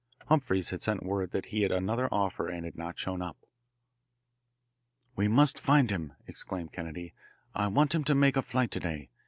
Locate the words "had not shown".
2.65-3.21